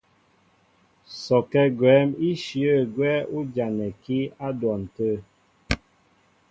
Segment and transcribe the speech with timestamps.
[1.23, 5.13] Sɔkɛ́ gwɛ̌n íshyə̂ gwɛ́ ú janɛkí á dwɔn tə̂.